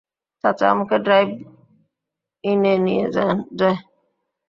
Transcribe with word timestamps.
চাচা 0.43 0.65
আমাকে 0.73 0.95
ড্রাইভ-ইনে 1.05 2.73
নিয়ে 2.85 3.05
যায়। 3.15 3.77